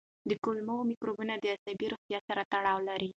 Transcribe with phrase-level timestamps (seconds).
[0.29, 3.09] د کولمو مایکروبیوم د عصبي روغتیا سره تړاو لري.